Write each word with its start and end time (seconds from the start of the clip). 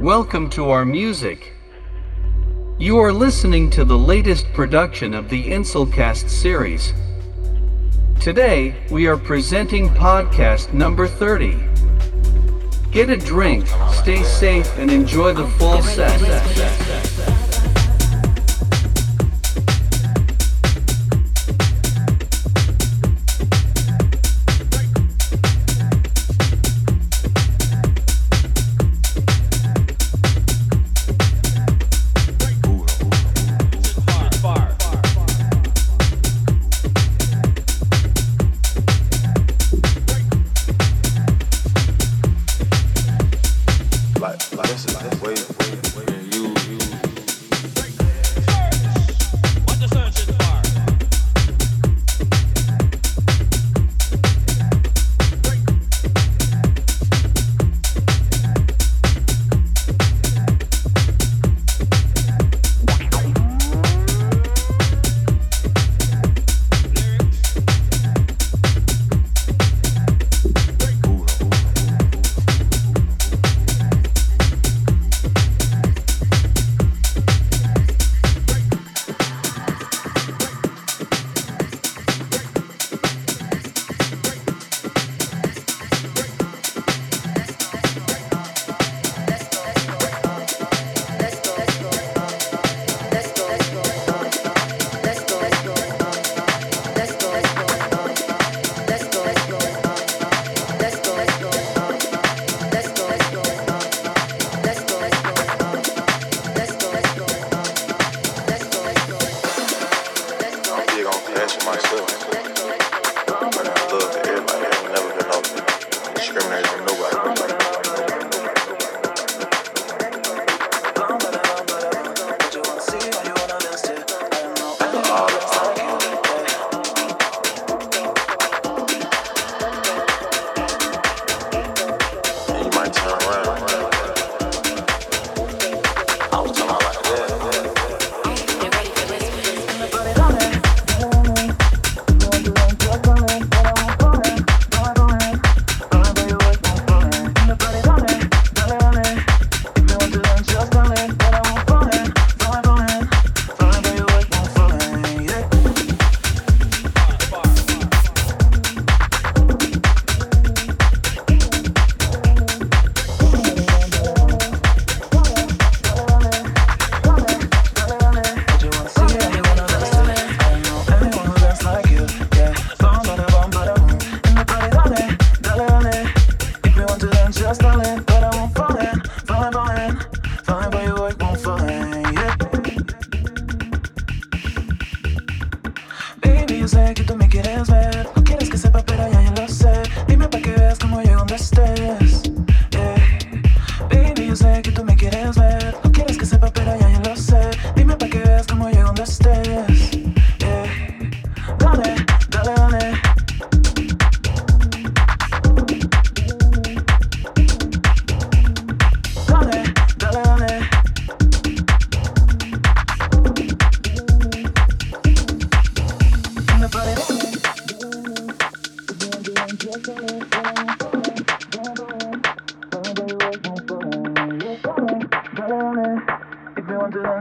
Welcome 0.00 0.48
to 0.50 0.70
our 0.70 0.84
music. 0.84 1.54
You 2.78 2.98
are 2.98 3.12
listening 3.12 3.68
to 3.70 3.84
the 3.84 3.98
latest 3.98 4.46
production 4.52 5.12
of 5.12 5.28
the 5.28 5.46
InselCast 5.46 6.30
series. 6.30 6.92
Today, 8.20 8.76
we 8.92 9.08
are 9.08 9.16
presenting 9.16 9.88
podcast 9.88 10.72
number 10.72 11.08
30. 11.08 11.58
Get 12.92 13.10
a 13.10 13.16
drink, 13.16 13.66
stay 13.92 14.22
safe, 14.22 14.72
and 14.78 14.88
enjoy 14.88 15.32
the 15.32 15.48
full 15.48 15.82
set. 15.82 16.87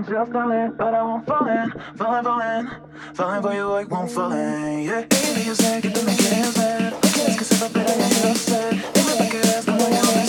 Just 0.07 0.31
falling, 0.31 0.72
but 0.78 0.94
I 0.94 1.03
won't 1.03 1.25
fall 1.25 1.45
in. 1.47 1.69
Falling, 1.97 2.23
falling, 2.23 2.69
falling 3.13 3.41
for 3.41 3.53
you, 3.53 3.73
I 3.73 3.84
won't 3.84 4.09
fall 4.09 4.31
in. 4.31 4.84
Yeah, 4.84 5.01
baby, 5.01 5.41
you 5.41 5.53
say, 5.53 5.81
get 5.81 5.94
can 5.95 6.06
make 6.06 6.19
it 6.19 6.31
as 6.31 6.56
bad. 6.56 6.94
I 6.94 7.07
can't 7.09 7.38
kiss 7.38 7.62
it, 7.62 7.73
but 7.73 7.90
I 7.90 7.91
am 7.91 8.12
so 8.12 8.34
sad. 8.34 8.73
If 8.75 9.19
I 9.19 9.19
make 9.19 9.34
it 9.34 9.45
as, 9.45 9.68
I 9.68 9.78
know 9.78 9.90
you 9.90 10.26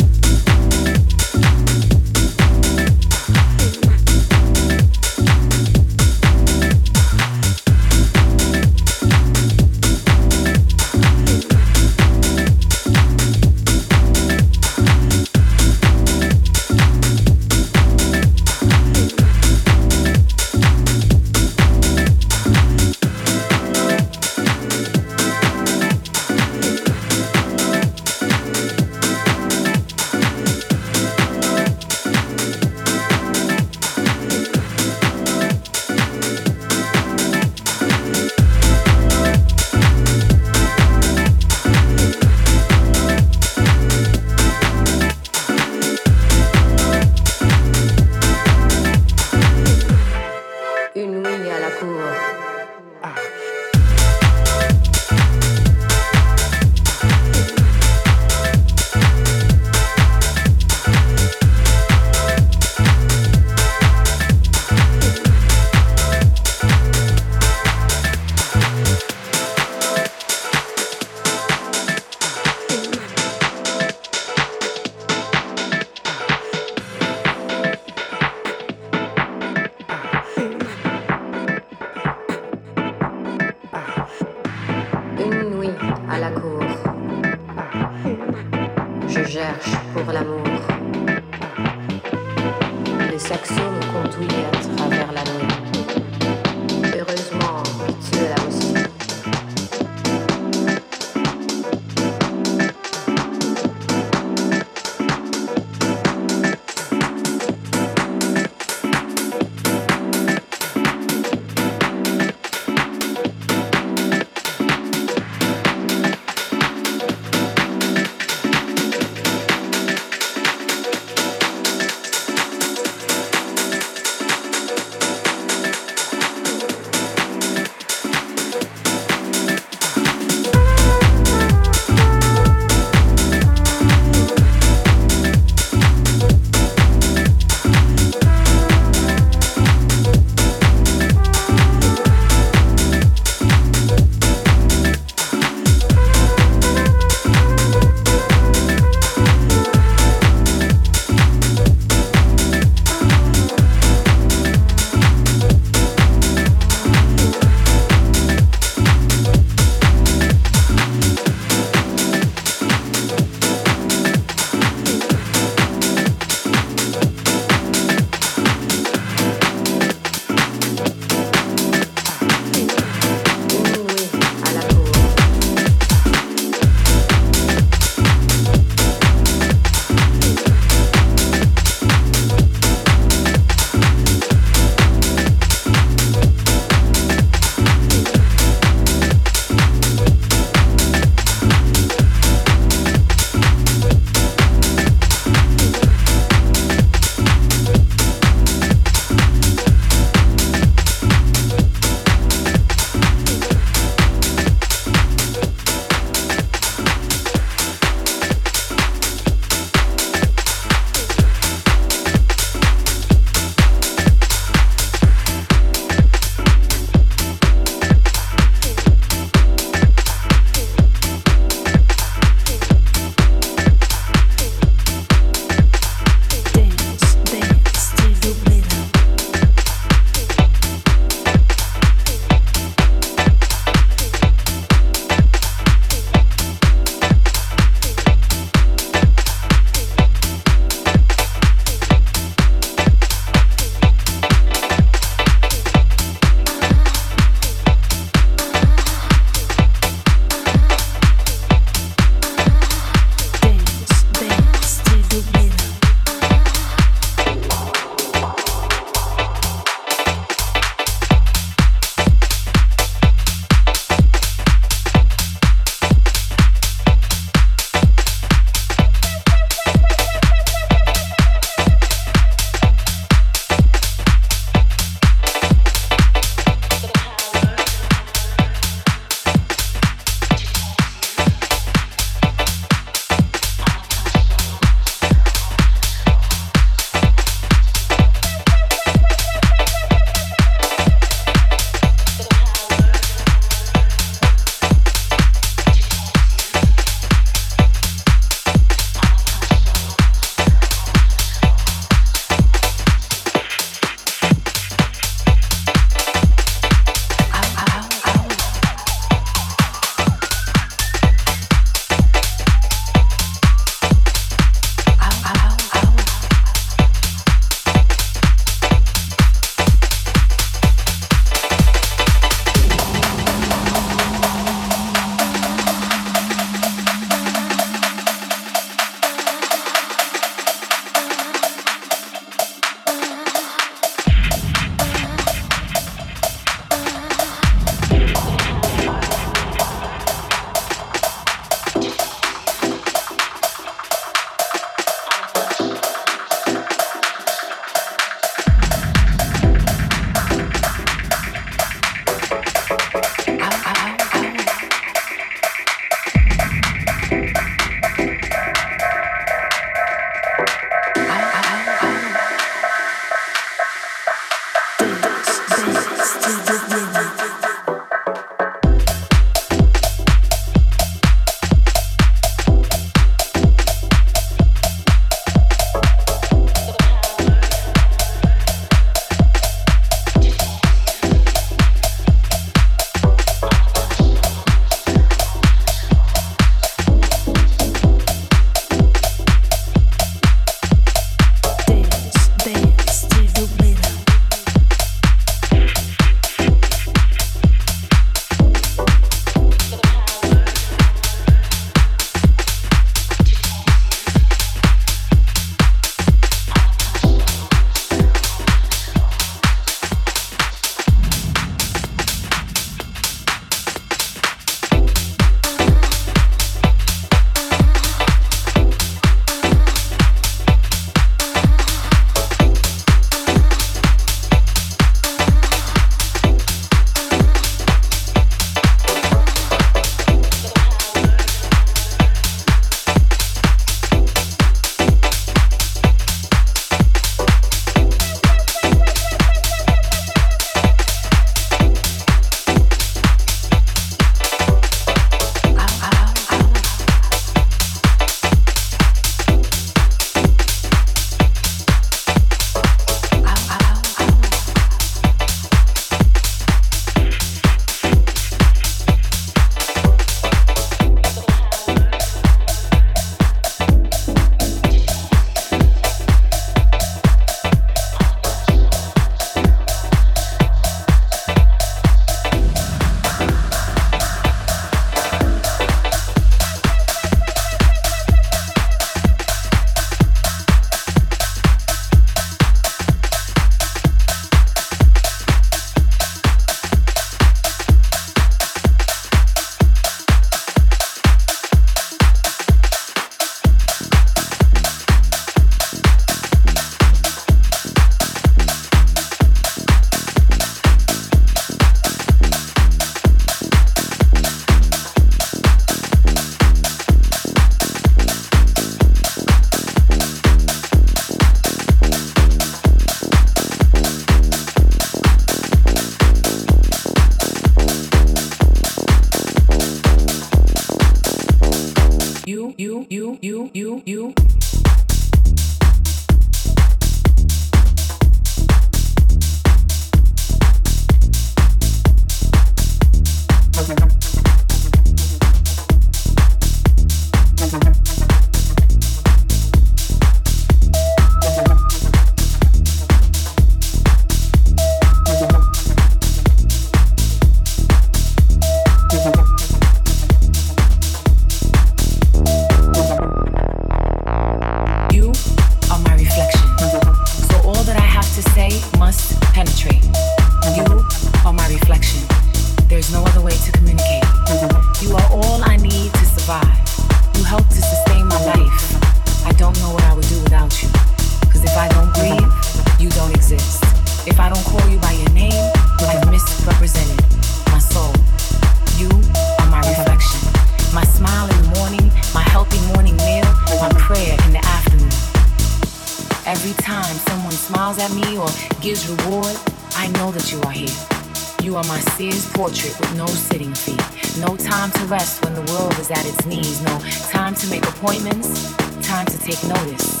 You 591.42 591.56
are 591.56 591.64
my 591.64 591.80
Sears 591.96 592.28
portrait 592.32 592.78
with 592.78 592.94
no 592.96 593.06
sitting 593.06 593.54
feet. 593.54 593.80
No 594.20 594.36
time 594.36 594.70
to 594.72 594.84
rest 594.86 595.24
when 595.24 595.34
the 595.34 595.40
world 595.52 595.72
is 595.78 595.90
at 595.90 596.04
its 596.04 596.26
knees. 596.26 596.60
No 596.62 596.78
time 597.08 597.34
to 597.34 597.46
make 597.48 597.64
appointments. 597.64 598.52
Time 598.86 599.06
to 599.06 599.18
take 599.18 599.40
notice. 599.48 600.00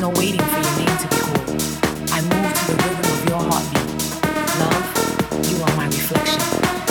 No 0.00 0.08
waiting 0.16 0.40
for 0.40 0.60
your 0.64 0.76
name 0.80 0.96
to 0.96 1.06
be 1.12 1.18
called. 1.20 1.52
I 2.16 2.20
move 2.32 2.48
to 2.48 2.64
the 2.70 2.76
rhythm 2.80 3.06
of 3.12 3.20
your 3.28 3.42
heartbeat. 3.44 3.90
Love, 4.62 4.88
you 5.52 5.56
are 5.64 5.74
my 5.76 5.86
reflection. 5.86 6.40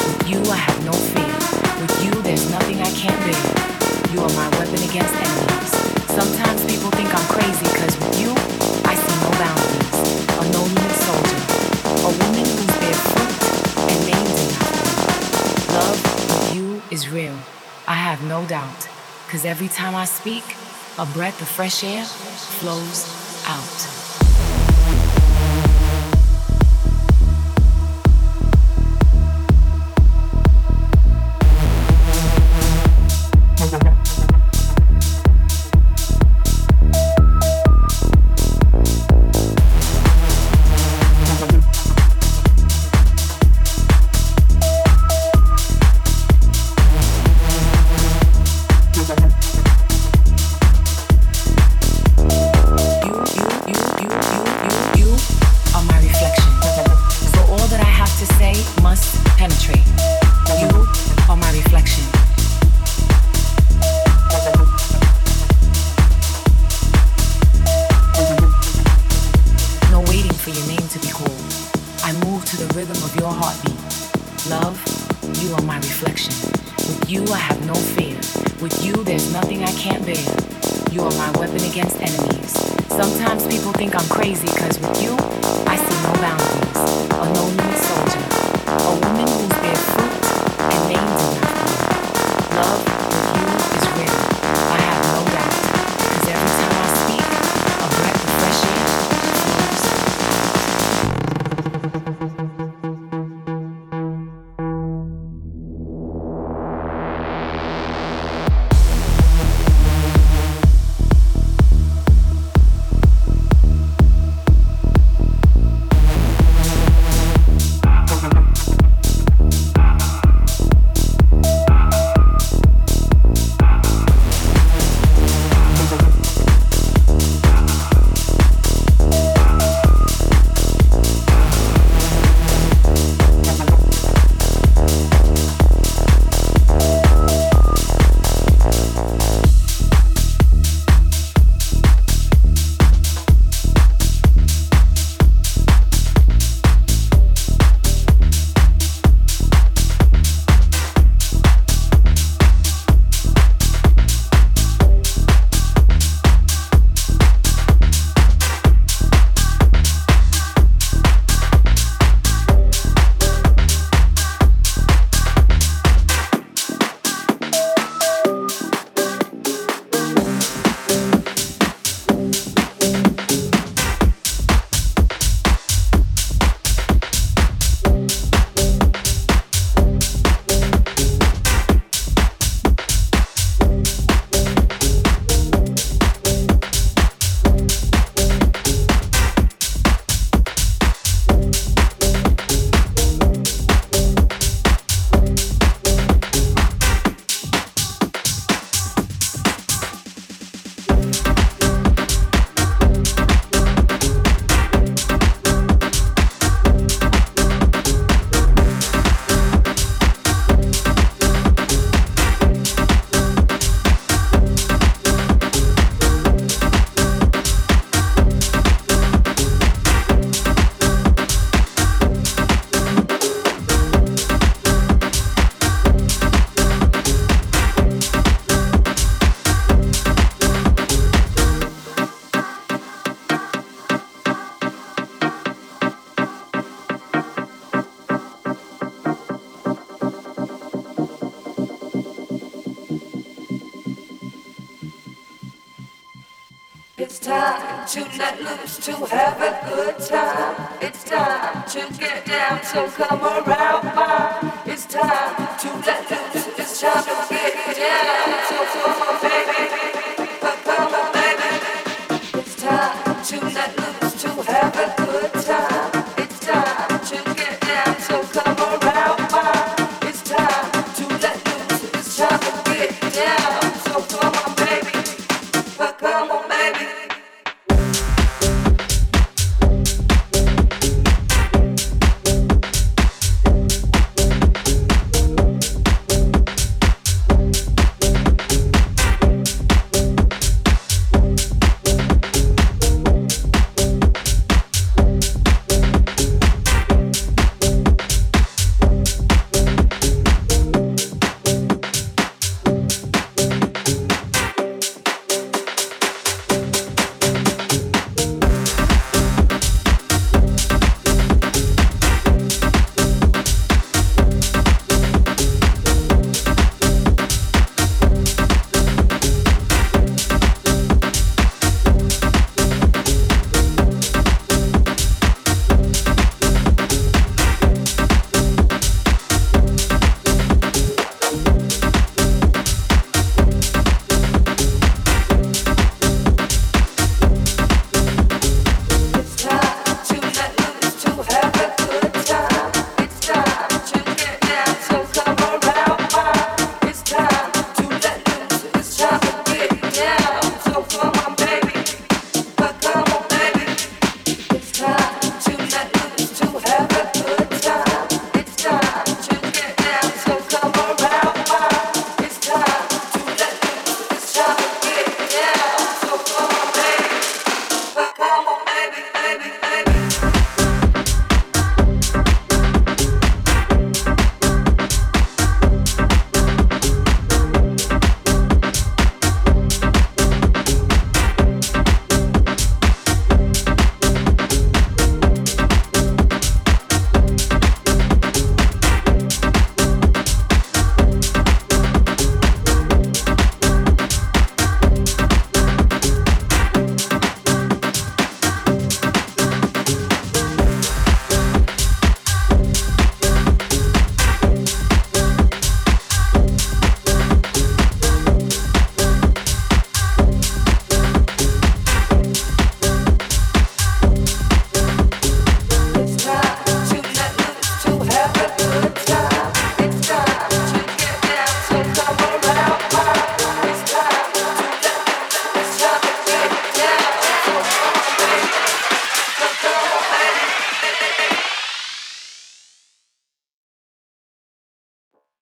With 0.06 0.30
you, 0.30 0.40
I 0.52 0.58
have 0.58 0.80
no 0.86 0.94
fear. 0.94 1.34
With 1.82 1.96
you, 2.06 2.14
there's 2.22 2.46
nothing 2.52 2.78
I 2.82 2.92
can't 2.94 3.18
bear. 3.26 4.14
You 4.14 4.22
are 4.22 4.34
my 4.38 4.50
weapon 4.60 4.82
against 4.86 5.16
enemies. 5.18 5.72
Sometimes 6.14 6.62
people 6.66 6.92
think 6.92 7.10
I'm 7.10 7.28
crazy 7.34 7.66
because 7.74 7.98
with 7.98 8.22
you, 8.22 8.32
I 8.86 8.94
see 8.94 9.16
no 9.26 9.32
boundaries. 9.40 9.69
Is 17.00 17.10
real. 17.10 17.38
I 17.88 17.94
have 17.94 18.22
no 18.24 18.46
doubt. 18.46 18.90
Cause 19.30 19.46
every 19.46 19.70
time 19.70 19.96
I 19.96 20.06
speak, 20.06 20.44
a 20.98 21.06
breath 21.06 21.42
of 21.42 21.48
fresh 21.48 21.84
air 21.84 22.04
flows 22.04 23.06
out. 23.48 23.99